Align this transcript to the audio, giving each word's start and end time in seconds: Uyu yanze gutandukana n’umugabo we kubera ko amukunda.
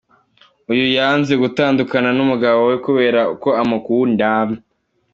Uyu 0.71 0.85
yanze 0.97 1.33
gutandukana 1.43 2.09
n’umugabo 2.17 2.59
we 2.69 2.75
kubera 2.85 3.21
ko 3.41 3.49
amukunda. 3.61 4.29